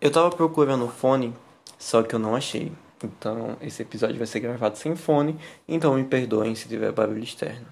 [0.00, 1.34] Eu tava procurando fone,
[1.78, 2.72] só que eu não achei.
[3.04, 5.38] Então, esse episódio vai ser gravado sem fone,
[5.68, 7.66] então me perdoem se tiver barulho externo.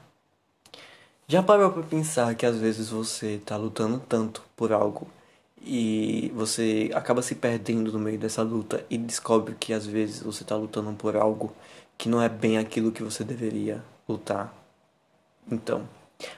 [1.27, 5.09] Já parou pra pensar que às vezes você tá lutando tanto por algo
[5.63, 10.45] e você acaba se perdendo no meio dessa luta e descobre que às vezes você
[10.45, 11.55] tá lutando por algo
[11.97, 14.53] que não é bem aquilo que você deveria lutar?
[15.51, 15.89] Então,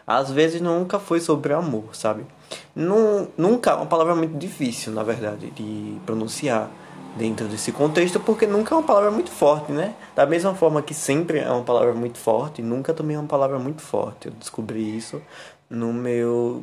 [0.06, 2.24] às vezes nunca foi sobre amor, sabe?
[2.74, 6.70] Nunca, é uma palavra muito difícil, na verdade, de pronunciar
[7.16, 9.94] dentro desse contexto, porque nunca é uma palavra muito forte, né?
[10.14, 13.58] Da mesma forma que sempre é uma palavra muito forte, nunca também é uma palavra
[13.58, 14.28] muito forte.
[14.28, 15.20] Eu descobri isso
[15.68, 16.62] no meu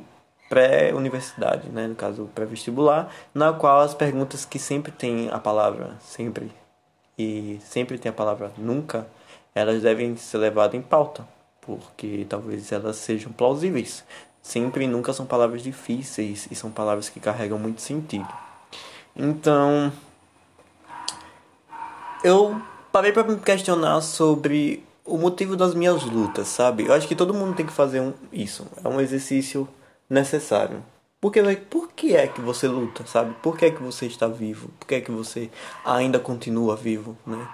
[0.50, 1.88] pré-universidade, né?
[1.88, 6.52] No caso, pré-vestibular, na qual as perguntas que sempre tem a palavra sempre
[7.18, 9.08] e sempre tem a palavra nunca,
[9.56, 11.28] elas devem ser levadas em pauta,
[11.62, 14.04] porque talvez elas sejam plausíveis.
[14.48, 18.30] Sempre e nunca são palavras difíceis e são palavras que carregam muito sentido.
[19.14, 19.92] Então,
[22.24, 26.86] eu parei para me questionar sobre o motivo das minhas lutas, sabe?
[26.86, 28.66] Eu acho que todo mundo tem que fazer um, isso.
[28.82, 29.68] É um exercício
[30.10, 30.82] necessário.
[31.20, 33.36] Porque, por que é que você luta, sabe?
[33.44, 34.70] Por que é que você está vivo?
[34.80, 35.52] Por que é que você
[35.84, 37.50] ainda continua vivo, né?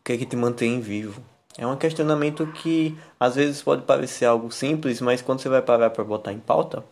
[0.00, 1.22] O que é que te mantém vivo?
[1.58, 5.90] É um questionamento que às vezes pode parecer algo simples, mas quando você vai parar
[5.90, 6.84] para botar em pauta,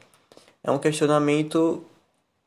[0.63, 1.83] é um questionamento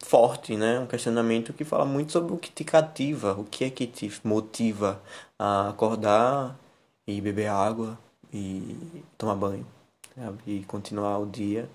[0.04, 0.80] forte, né?
[0.80, 4.12] Um questionamento que fala muito sobre o que te cativa, o que é que te
[4.24, 5.02] motiva
[5.40, 6.56] a acordar
[7.08, 7.98] e beber água
[8.32, 8.78] e
[9.18, 9.66] tomar banho,
[10.16, 10.38] sabe?
[10.46, 11.68] E continuar o dia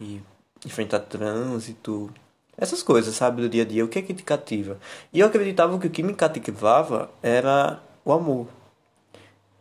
[0.00, 0.20] e
[0.64, 2.10] enfrentar trânsito,
[2.56, 4.78] essas coisas, sabe, do dia a dia, o que é que te cativa?
[5.12, 8.46] E eu acreditava que o que me cativava era o amor,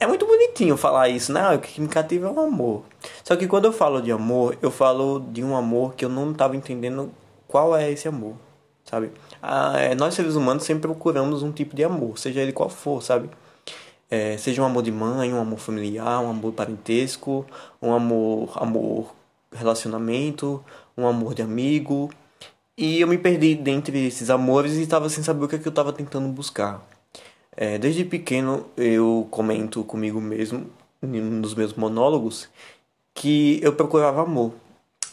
[0.03, 1.55] é muito bonitinho falar isso, né?
[1.55, 2.83] O que me cativa é o amor.
[3.23, 6.31] Só que quando eu falo de amor, eu falo de um amor que eu não
[6.31, 7.11] estava entendendo
[7.47, 8.36] qual é esse amor,
[8.83, 9.11] sabe?
[9.42, 13.02] Ah, é, nós seres humanos sempre procuramos um tipo de amor, seja ele qual for,
[13.02, 13.30] sabe?
[14.09, 17.45] É, seja um amor de mãe, um amor familiar, um amor parentesco,
[17.81, 19.15] um amor, amor
[19.52, 20.63] relacionamento,
[20.97, 22.09] um amor de amigo.
[22.77, 25.67] E eu me perdi dentre esses amores e estava sem saber o que, é que
[25.67, 26.92] eu estava tentando buscar.
[27.55, 30.69] É, desde pequeno eu comento comigo mesmo,
[31.02, 32.49] nos meus monólogos,
[33.14, 34.53] que eu procurava amor.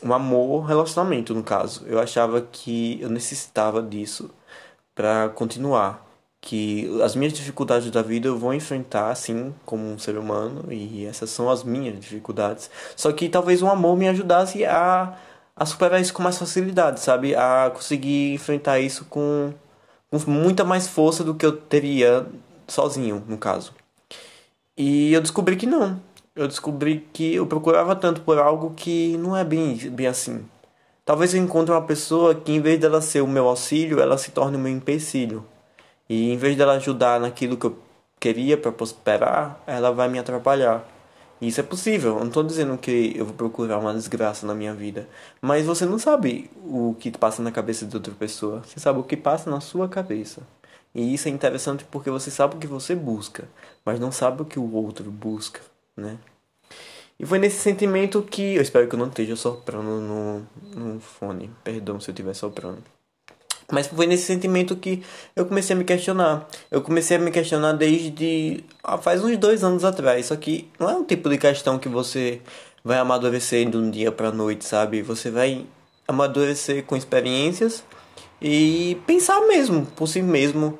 [0.02, 1.84] Um amor, relacionamento no caso.
[1.86, 4.30] Eu achava que eu necessitava disso
[4.94, 6.06] para continuar.
[6.42, 11.04] Que as minhas dificuldades da vida eu vou enfrentar assim como um ser humano e
[11.04, 12.70] essas são as minhas dificuldades.
[12.96, 15.18] Só que talvez um amor me ajudasse a,
[15.54, 17.34] a superar isso com mais facilidade, sabe?
[17.34, 19.52] A conseguir enfrentar isso com
[20.10, 22.26] com muita mais força do que eu teria
[22.66, 23.72] sozinho, no caso.
[24.76, 26.00] E eu descobri que não.
[26.34, 30.44] Eu descobri que eu procurava tanto por algo que não é bem, bem assim.
[31.04, 34.30] Talvez eu encontre uma pessoa que, em vez dela ser o meu auxílio, ela se
[34.30, 35.44] torne o meu empecilho.
[36.08, 37.78] E em vez dela ajudar naquilo que eu
[38.18, 40.84] queria para prosperar, ela vai me atrapalhar.
[41.40, 42.14] Isso é possível.
[42.14, 45.08] Eu não estou dizendo que eu vou procurar uma desgraça na minha vida.
[45.40, 48.62] Mas você não sabe o que passa na cabeça de outra pessoa.
[48.62, 50.42] Você sabe o que passa na sua cabeça.
[50.94, 53.48] E isso é interessante porque você sabe o que você busca,
[53.84, 55.60] mas não sabe o que o outro busca,
[55.96, 56.18] né?
[57.18, 58.56] E foi nesse sentimento que.
[58.56, 61.50] Eu espero que eu não esteja soprando no, no fone.
[61.62, 62.82] Perdão se eu estiver soprando.
[63.70, 65.02] Mas foi nesse sentimento que
[65.34, 66.48] eu comecei a me questionar.
[66.70, 70.26] Eu comecei a me questionar desde ah, faz uns dois anos atrás.
[70.26, 72.40] Só que não é um tipo de questão que você
[72.84, 75.02] vai amadurecer de um dia para noite, sabe?
[75.02, 75.66] Você vai
[76.08, 77.84] amadurecer com experiências
[78.40, 80.78] e pensar mesmo por si mesmo.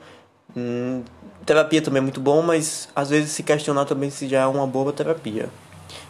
[0.56, 1.03] Hum,
[1.47, 4.67] terapia também é muito bom, mas às vezes se questionar também se já é uma
[4.67, 5.49] boa terapia.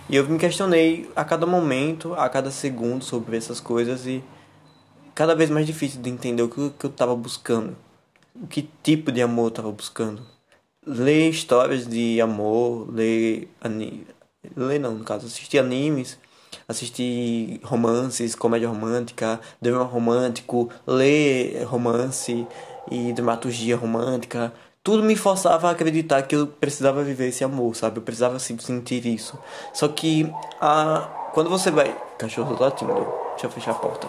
[0.09, 4.25] E eu me questionei a cada momento, a cada segundo sobre essas coisas e
[5.21, 7.77] cada vez mais difícil de entender o que, que eu estava buscando,
[8.35, 10.23] o que tipo de amor eu estava buscando.
[10.87, 14.07] Ler histórias de amor, ler, ani...
[14.57, 16.19] ler não, no caso, assistir animes,
[16.67, 22.47] assistir romances, comédia romântica, drama romântico, ler romance
[22.91, 24.51] e dramaturgia romântica.
[24.83, 27.99] Tudo me forçava a acreditar que eu precisava viver esse amor, sabe?
[27.99, 29.39] Eu precisava sentir isso.
[29.75, 31.29] Só que a...
[31.35, 31.95] quando você vai.
[32.17, 32.95] Cachorro latindo.
[33.33, 34.09] Deixa eu fechar a porta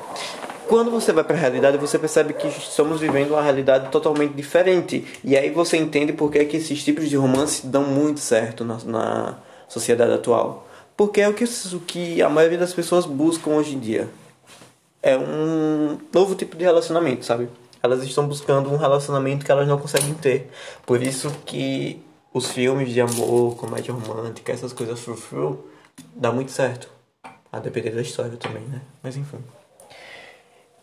[0.72, 5.06] quando você vai para a realidade, você percebe que estamos vivendo uma realidade totalmente diferente.
[5.22, 8.78] E aí você entende por que, que esses tipos de romance dão muito certo na,
[8.86, 9.38] na
[9.68, 10.66] sociedade atual.
[10.96, 14.08] Porque é o que, o que a maioria das pessoas buscam hoje em dia.
[15.04, 17.50] É um novo tipo de relacionamento, sabe?
[17.84, 20.50] Elas estão buscando um relacionamento que elas não conseguem ter.
[20.86, 22.02] Por isso que
[22.34, 25.66] os filmes de amor, comédia romântica, essas coisas frufru,
[26.16, 26.88] dá muito certo.
[27.52, 28.80] A depender da história também, né?
[29.04, 29.40] Mas enfim.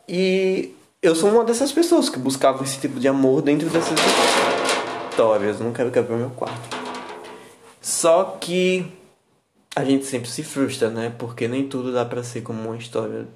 [0.08, 3.98] E eu sou uma dessas pessoas que buscavam esse tipo de amor dentro dessas
[5.10, 5.60] histórias.
[5.60, 6.76] Não quero quebrar meu quarto.
[7.80, 8.90] Só que
[9.76, 11.14] a gente sempre se frustra, né?
[11.18, 13.28] Porque nem tudo dá pra ser como uma história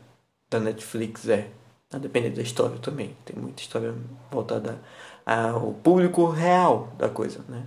[0.50, 1.48] da Netflix é.
[1.92, 3.14] A depender da história também.
[3.24, 3.94] Tem muita história
[4.30, 4.80] voltada
[5.26, 7.64] ao público real da coisa, né?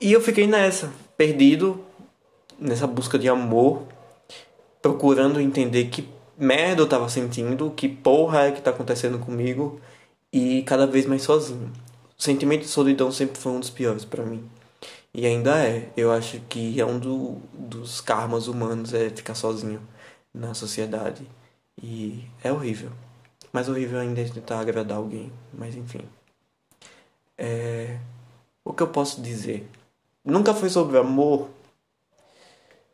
[0.00, 1.80] E eu fiquei nessa, perdido,
[2.58, 3.82] nessa busca de amor,
[4.82, 9.80] procurando entender que merda eu tava sentindo, que porra é que tá acontecendo comigo
[10.32, 11.72] e cada vez mais sozinho.
[12.18, 14.48] O sentimento de solidão sempre foi um dos piores para mim.
[15.12, 15.90] E ainda é.
[15.96, 19.80] Eu acho que é um do, dos karmas humanos é ficar sozinho
[20.32, 21.26] na sociedade.
[21.82, 22.90] E é horrível.
[23.52, 25.32] Mais horrível ainda é tentar agradar alguém.
[25.52, 26.02] Mas enfim.
[27.38, 27.98] É...
[28.64, 29.68] O que eu posso dizer?
[30.24, 31.48] Nunca foi sobre amor.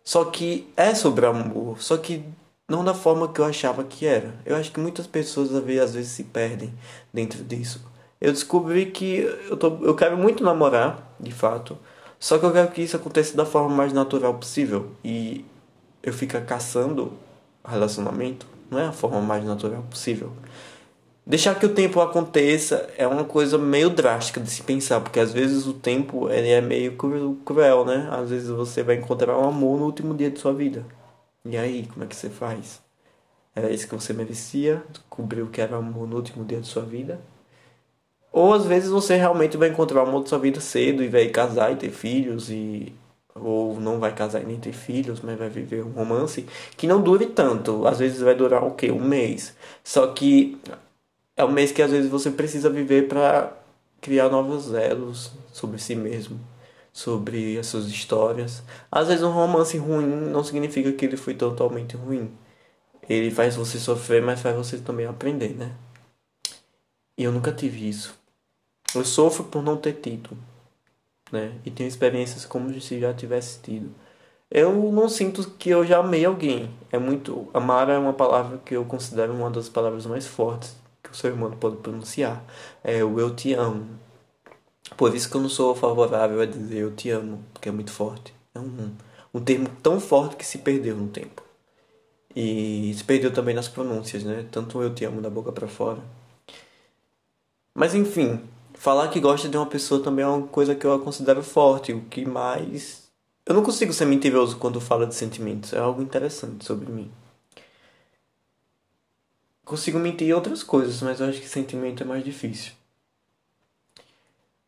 [0.04, 1.82] Só que é sobre amor.
[1.82, 2.24] Só que
[2.72, 4.34] não da forma que eu achava que era.
[4.46, 6.72] Eu acho que muitas pessoas às vezes se perdem
[7.12, 7.84] dentro disso.
[8.18, 9.18] Eu descobri que
[9.50, 11.76] eu, tô, eu quero muito namorar, de fato.
[12.18, 14.92] Só que eu quero que isso aconteça da forma mais natural possível.
[15.04, 15.44] E
[16.02, 17.12] eu ficar caçando
[17.62, 20.32] relacionamento não é a forma mais natural possível.
[21.26, 25.30] Deixar que o tempo aconteça é uma coisa meio drástica de se pensar, porque às
[25.30, 26.96] vezes o tempo ele é meio
[27.44, 28.08] cruel, né?
[28.10, 30.86] Às vezes você vai encontrar um amor no último dia de sua vida.
[31.44, 32.80] E aí, como é que você faz?
[33.54, 34.82] Era isso que você merecia?
[34.90, 37.20] Descobriu que era no último dia de sua vida?
[38.32, 41.28] Ou às vezes você realmente vai encontrar o amor de sua vida cedo e vai
[41.28, 42.92] casar e ter filhos e
[43.34, 46.46] ou não vai casar e nem ter filhos, mas vai viver um romance
[46.76, 47.86] que não dure tanto.
[47.86, 48.90] Às vezes vai durar o quê?
[48.90, 49.56] Um mês.
[49.84, 50.58] Só que
[51.36, 53.52] é um mês que às vezes você precisa viver para
[54.00, 56.38] criar novos elos sobre si mesmo
[56.92, 58.62] sobre as suas histórias.
[58.90, 62.30] Às vezes um romance ruim não significa que ele foi totalmente ruim.
[63.08, 65.72] Ele faz você sofrer, mas faz você também aprender, né?
[67.16, 68.14] E eu nunca tive isso.
[68.94, 70.36] Eu sofro por não ter tido,
[71.30, 71.58] né?
[71.64, 73.94] E tenho experiências como se já tivesse tido.
[74.50, 76.70] Eu não sinto que eu já amei alguém.
[76.90, 81.10] É muito amar é uma palavra que eu considero uma das palavras mais fortes que
[81.10, 82.44] o ser humano pode pronunciar.
[82.84, 83.88] É o eu te amo.
[84.96, 87.90] Por isso que eu não sou favorável a dizer eu te amo, porque é muito
[87.92, 88.34] forte.
[88.54, 88.92] É um,
[89.34, 91.42] um termo tão forte que se perdeu no tempo.
[92.34, 94.46] E se perdeu também nas pronúncias, né?
[94.50, 96.00] Tanto eu te amo da boca para fora.
[97.74, 98.40] Mas enfim,
[98.74, 101.92] falar que gosta de uma pessoa também é uma coisa que eu considero forte.
[101.92, 103.10] O que mais.
[103.46, 105.72] Eu não consigo ser mentiroso quando falo de sentimentos.
[105.72, 107.10] É algo interessante sobre mim.
[109.64, 112.72] Consigo mentir outras coisas, mas eu acho que sentimento é mais difícil.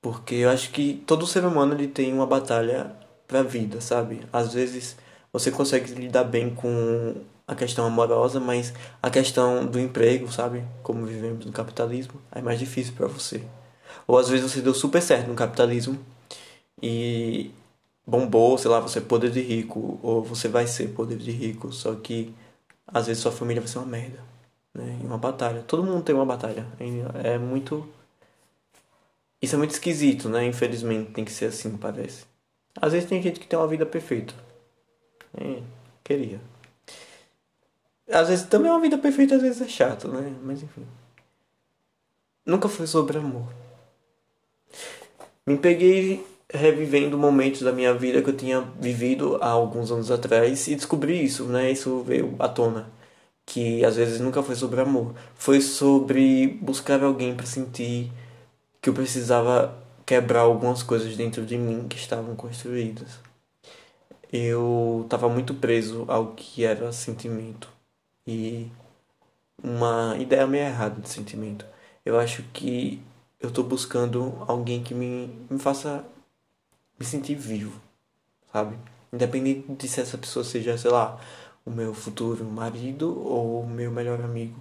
[0.05, 2.95] Porque eu acho que todo ser humano ele tem uma batalha
[3.27, 4.21] pra vida, sabe?
[4.31, 4.99] Às vezes
[5.33, 7.15] você consegue lidar bem com
[7.49, 10.62] a questão amorosa, mas a questão do emprego, sabe?
[10.83, 13.47] Como vivemos no capitalismo, é mais difícil para você.
[14.06, 15.99] Ou às vezes você deu super certo no capitalismo
[16.83, 17.50] e
[18.07, 21.73] bombou, sei lá, você é poder de rico, ou você vai ser poder de rico,
[21.73, 22.35] só que
[22.87, 24.19] às vezes sua família vai ser uma merda,
[24.75, 24.99] né?
[25.03, 25.62] Uma batalha.
[25.67, 26.67] Todo mundo tem uma batalha.
[27.25, 27.89] É muito
[29.44, 30.46] isso é muito esquisito, né?
[30.46, 32.25] Infelizmente tem que ser assim, parece.
[32.81, 34.35] Às vezes tem gente que tem uma vida perfeita.
[35.37, 35.62] É,
[36.02, 36.40] queria.
[38.11, 40.35] Às vezes também uma vida perfeita, às vezes é chato, né?
[40.42, 40.87] Mas enfim.
[42.45, 43.49] Nunca foi sobre amor.
[45.47, 50.69] Me peguei revivendo momentos da minha vida que eu tinha vivido há alguns anos atrás
[50.69, 51.71] e descobri isso, né?
[51.71, 52.90] Isso veio à tona.
[53.47, 55.14] Que às vezes nunca foi sobre amor.
[55.35, 58.11] Foi sobre buscar alguém para sentir
[58.85, 59.75] que eu precisava
[60.05, 63.19] quebrar algumas coisas dentro de mim que estavam construídas.
[64.31, 67.73] Eu estava muito preso ao que era sentimento
[68.26, 68.71] e
[69.62, 71.64] uma ideia meio errada de sentimento.
[72.05, 73.03] Eu acho que
[73.41, 76.05] eu estou buscando alguém que me, me faça
[77.00, 77.81] me sentir vivo,
[78.53, 78.76] sabe?
[79.11, 81.19] Independente de se essa pessoa seja, sei lá,
[81.64, 84.61] o meu futuro marido ou o meu melhor amigo.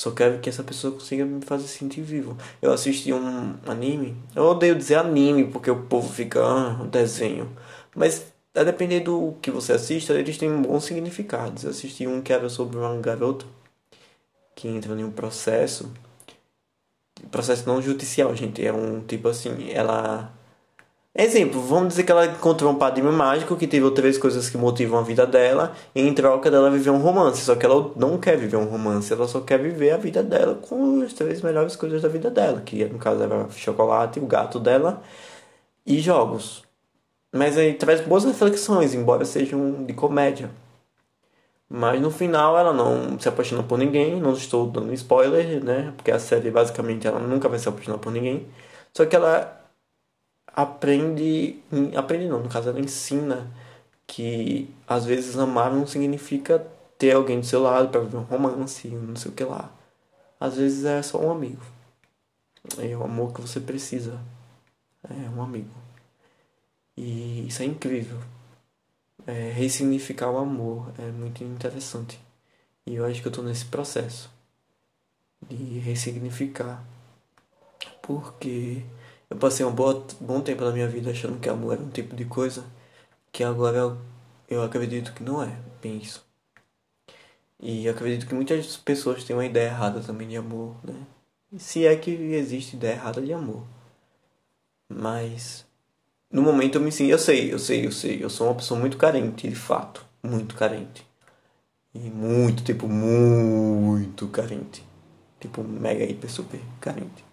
[0.00, 2.34] Só quero que essa pessoa consiga me fazer sentir vivo.
[2.62, 4.16] Eu assisti um anime.
[4.34, 7.54] Eu odeio dizer anime porque o povo fica ah, desenho.
[7.94, 11.64] Mas a depender do que você assista, eles têm bons significados.
[11.64, 13.44] Eu assisti um que era sobre uma garota
[14.56, 15.92] que entra em um processo.
[17.30, 18.66] Processo não judicial, gente.
[18.66, 20.32] É um tipo assim, ela
[21.14, 25.00] Exemplo, vamos dizer que ela encontrou um padrinho mágico que teve três coisas que motivam
[25.00, 27.42] a vida dela, e em troca dela viver um romance.
[27.42, 30.54] Só que ela não quer viver um romance, ela só quer viver a vida dela
[30.54, 34.60] com as três melhores coisas da vida dela, que no caso era chocolate, o gato
[34.60, 35.02] dela
[35.86, 36.64] e jogos.
[37.32, 40.50] Mas aí traz boas reflexões, embora sejam de comédia.
[41.68, 45.92] Mas no final ela não se apaixona por ninguém, não estou dando spoiler, né?
[45.96, 48.46] Porque a série basicamente ela nunca vai se apaixonar por ninguém.
[48.92, 49.59] Só que ela
[50.54, 51.58] aprende,
[51.96, 53.50] aprende não, no caso ela ensina
[54.06, 56.66] que às vezes amar não significa
[56.98, 59.70] ter alguém do seu lado para viver um romance, não sei o que lá.
[60.38, 61.62] Às vezes é só um amigo.
[62.78, 64.20] É o amor que você precisa.
[65.08, 65.70] É um amigo.
[66.96, 68.18] E isso é incrível
[69.26, 72.20] é, ressignificar o amor é muito interessante.
[72.86, 74.30] E eu acho que eu estou nesse processo
[75.48, 76.82] de ressignificar.
[78.02, 78.82] Porque
[79.30, 82.24] eu passei um bom, tempo da minha vida achando que amor era um tipo de
[82.24, 82.64] coisa
[83.32, 83.98] que agora eu,
[84.48, 86.24] eu acredito que não é isso.
[87.58, 90.94] E acredito que muitas pessoas têm uma ideia errada também de amor, né?
[91.58, 93.64] Se é que existe ideia errada de amor.
[94.88, 95.66] Mas
[96.30, 97.10] no momento eu me sinto.
[97.10, 98.22] Eu sei, eu sei, eu sei.
[98.22, 100.04] Eu sou uma pessoa muito carente, de fato.
[100.22, 101.06] Muito carente.
[101.94, 104.84] E muito, tipo, muito carente.
[105.40, 107.29] Tipo, mega, hiper, super carente.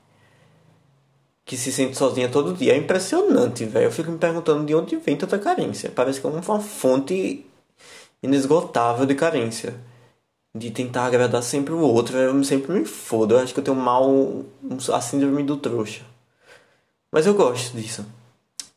[1.48, 2.74] Que se sente sozinha todo dia.
[2.74, 3.86] É impressionante, velho.
[3.86, 5.90] Eu fico me perguntando de onde vem tanta carência.
[5.90, 7.44] Parece que é uma fonte
[8.22, 9.74] inesgotável de carência.
[10.54, 12.16] De tentar agradar sempre o outro.
[12.18, 13.34] Eu sempre me fodo.
[13.34, 14.46] Eu acho que eu tenho mal.
[14.94, 16.04] A síndrome do trouxa.
[17.12, 18.06] Mas eu gosto disso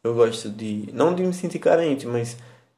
[0.03, 0.89] eu gosto de.
[0.93, 2.37] Não de me sentir carente, mas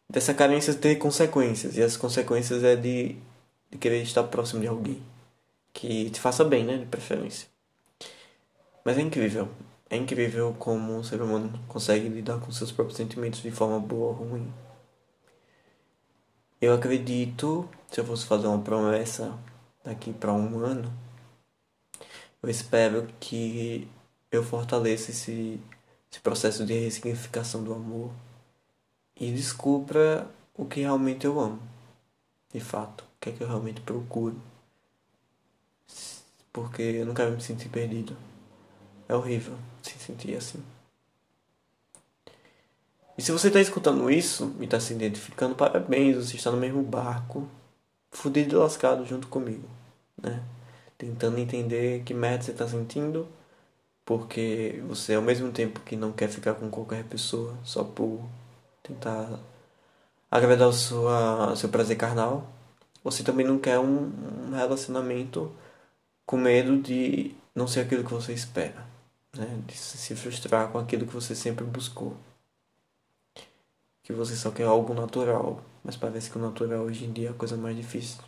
[0.09, 1.77] dessa carência ter consequências.
[1.77, 3.17] E as consequências é de,
[3.71, 5.03] de querer estar próximo de alguém.
[5.73, 6.79] Que te faça bem, né?
[6.79, 7.49] De preferência.
[8.85, 9.49] Mas é incrível.
[9.93, 14.07] É incrível como o ser humano consegue lidar com seus próprios sentimentos de forma boa
[14.07, 14.51] ou ruim.
[16.59, 19.39] Eu acredito, se eu fosse fazer uma promessa
[19.85, 20.91] daqui para um ano,
[22.43, 23.87] eu espero que
[24.31, 25.61] eu fortaleça esse
[26.11, 28.11] esse processo de ressignificação do amor
[29.15, 31.61] e descubra o que realmente eu amo,
[32.51, 34.41] de fato, o que é que eu realmente procuro.
[36.51, 38.17] Porque eu não quero me sentir perdido.
[39.13, 39.53] É horrível
[39.83, 40.59] se sentir assim.
[43.19, 46.83] E se você está escutando isso e está se identificando, parabéns, você está no mesmo
[46.83, 47.47] barco,
[48.11, 49.69] fudido e lascado junto comigo,
[50.17, 50.43] né?
[50.97, 53.29] Tentando entender que merda você está sentindo
[54.03, 58.19] porque você ao mesmo tempo que não quer ficar com qualquer pessoa só por
[58.83, 59.39] tentar
[60.31, 62.51] agradar o sua, seu prazer carnal,
[63.05, 64.11] você também não quer um,
[64.49, 65.53] um relacionamento
[66.25, 68.91] com medo de não ser aquilo que você espera,
[69.37, 69.63] né?
[69.67, 72.17] de se frustrar com aquilo que você sempre buscou.
[74.03, 77.31] Que você só quer algo natural, mas parece que o natural hoje em dia é
[77.31, 78.23] a coisa mais difícil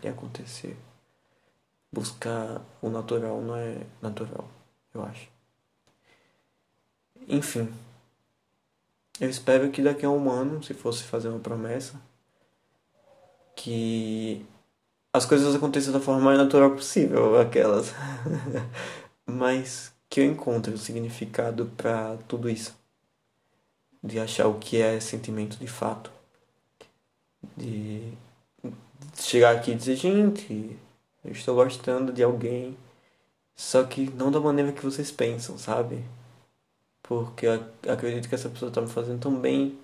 [0.00, 0.76] de acontecer.
[1.90, 4.46] Buscar o natural não é natural
[4.96, 5.28] eu acho.
[7.28, 7.72] Enfim.
[9.20, 12.00] Eu espero que daqui a um ano, se fosse fazer uma promessa,
[13.54, 14.44] que
[15.12, 17.94] as coisas aconteçam da forma mais natural possível, aquelas.
[19.24, 22.76] Mas que eu encontre o significado para tudo isso.
[24.02, 26.10] De achar o que é sentimento de fato.
[27.56, 28.12] De
[29.14, 30.78] chegar aqui e dizer, gente,
[31.24, 32.76] eu estou gostando de alguém
[33.56, 36.04] só que não da maneira que vocês pensam, sabe?
[37.02, 39.78] Porque eu acredito que essa pessoa tá me fazendo tão bem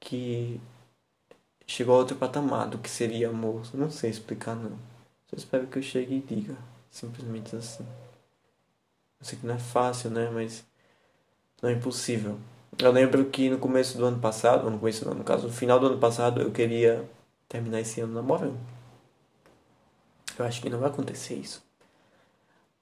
[0.00, 0.60] que
[1.66, 3.62] chegou a outro patamar do que seria amor.
[3.74, 4.78] Não sei explicar não.
[5.28, 6.56] Só espero que eu chegue e diga.
[6.90, 7.84] Simplesmente assim.
[9.24, 10.30] Eu sei que não é fácil, né?
[10.30, 10.62] Mas
[11.62, 12.36] não é impossível.
[12.78, 15.80] Eu lembro que no começo do ano passado, no começo não, no caso, no final
[15.80, 17.08] do ano passado, eu queria
[17.48, 18.58] terminar esse ano namorando.
[20.38, 21.62] Eu acho que não vai acontecer isso.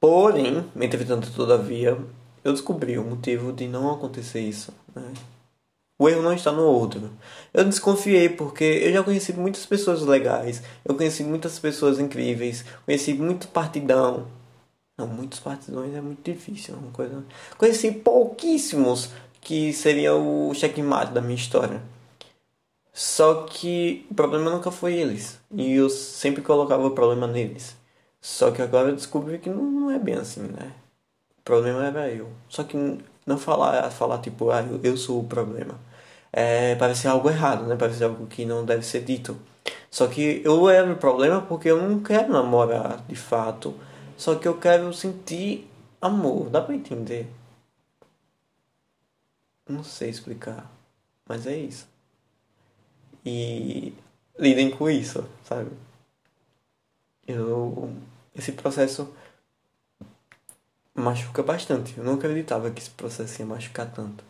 [0.00, 1.96] Porém, entretanto, todavia,
[2.42, 4.74] eu descobri o motivo de não acontecer isso.
[4.92, 5.12] Né?
[5.96, 7.08] O erro não está no outro.
[7.54, 13.14] Eu desconfiei porque eu já conheci muitas pessoas legais, eu conheci muitas pessoas incríveis, conheci
[13.14, 14.26] muito partidão.
[14.96, 17.24] Não, muitos partidões é muito difícil, é uma coisa.
[17.58, 21.82] Conheci pouquíssimos que seria o checkmate da minha história.
[22.92, 25.40] Só que o problema nunca foi eles.
[25.50, 27.76] E eu sempre colocava o problema neles.
[28.20, 30.72] Só que agora eu descobri que não, não é bem assim, né?
[31.38, 32.30] O problema era eu.
[32.48, 32.76] Só que
[33.26, 35.78] não falar, falar tipo, ah, eu, eu sou o problema.
[36.32, 37.76] É, parece algo errado, né?
[37.76, 39.36] Parece algo que não deve ser dito.
[39.90, 43.74] Só que eu era o problema porque eu não quero namorar de fato.
[44.22, 45.68] Só que eu quero sentir
[46.00, 46.48] amor.
[46.48, 47.26] Dá pra entender?
[49.68, 50.70] Não sei explicar.
[51.28, 51.88] Mas é isso.
[53.26, 53.92] E
[54.38, 55.72] lidem com isso, sabe?
[57.26, 57.92] Eu
[58.32, 59.12] esse processo
[60.94, 61.98] machuca bastante.
[61.98, 64.22] Eu não acreditava que esse processo ia machucar tanto.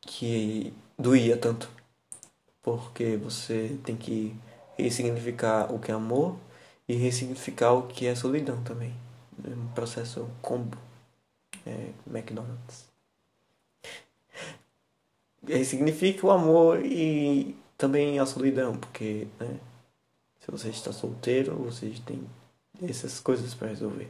[0.00, 1.68] Que doía tanto.
[2.62, 4.34] Porque você tem que
[4.78, 6.45] ressignificar o que é amor
[6.88, 8.94] e ressignificar o que é solidão também.
[9.44, 10.78] Um processo combo.
[11.66, 12.86] É, McDonald's.
[15.46, 19.58] Ressignifica o amor e também a solidão, porque né,
[20.40, 22.24] se você está solteiro, você tem
[22.82, 24.08] essas coisas para resolver.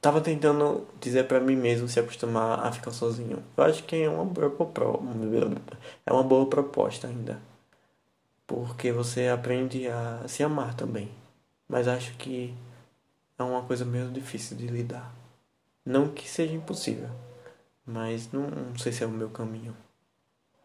[0.00, 3.42] Tava tentando dizer para mim mesmo se acostumar a ficar sozinho.
[3.56, 4.54] Eu acho que é uma boa,
[6.04, 7.40] é uma boa proposta ainda.
[8.46, 11.10] Porque você aprende a se amar também.
[11.68, 12.54] Mas acho que
[13.38, 15.12] é uma coisa meio difícil de lidar.
[15.84, 17.10] Não que seja impossível,
[17.84, 19.76] mas não, não sei se é o meu caminho.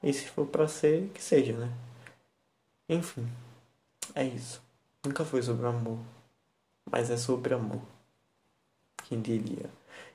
[0.01, 1.71] E se for para ser, que seja, né?
[2.89, 3.27] Enfim,
[4.15, 4.61] é isso.
[5.05, 5.99] Nunca foi sobre amor,
[6.89, 7.81] mas é sobre amor.
[9.03, 9.69] Quem diria?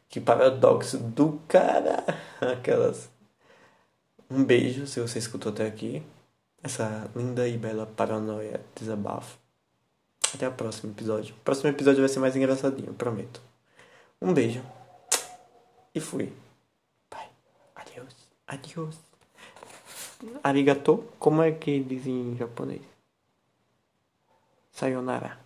[0.08, 2.04] Que paradoxo do cara!
[2.40, 3.11] Aquelas.
[4.28, 6.02] Um beijo se você escutou até aqui.
[6.66, 9.38] Essa linda e bela paranoia desabafo.
[10.35, 11.32] Até o próximo episódio.
[11.37, 13.40] O próximo episódio vai ser mais engraçadinho, prometo.
[14.20, 14.61] Um beijo.
[15.94, 16.32] E fui.
[17.08, 17.28] Bye.
[17.76, 18.16] Adiós.
[18.49, 18.99] Adiós.
[20.42, 21.04] Arigato.
[21.20, 22.82] Como é que diz em japonês?
[24.73, 25.38] Sayonara.